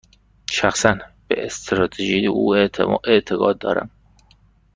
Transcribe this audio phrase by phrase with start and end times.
[0.49, 0.97] شخصا،
[1.27, 2.55] به استراتژی او
[3.05, 3.89] اعتقاد دارم.